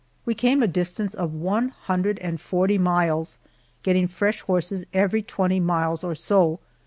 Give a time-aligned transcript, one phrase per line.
[0.25, 3.37] We came a distance of one hundred and forty miles,
[3.83, 6.59] getting fresh horses every twenty miles or so.